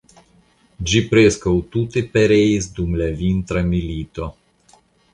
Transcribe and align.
Ĝi 0.91 1.01
preskaŭ 1.11 1.53
tute 1.77 2.05
pereis 2.17 2.71
dum 2.79 2.99
la 3.05 3.13
vintra 3.23 3.67
milito. 3.73 4.35